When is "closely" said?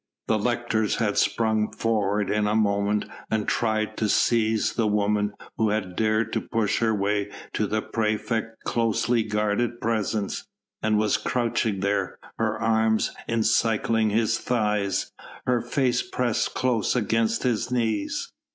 8.63-9.21